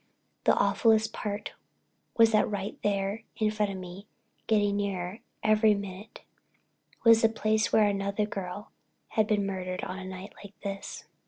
[0.47, 1.53] And the awfullest part
[2.17, 4.07] was that right there in front of me,
[4.47, 6.21] getting nearer every minute,
[7.03, 8.71] was the place where another girl
[9.09, 11.05] had been murdered on a night like this.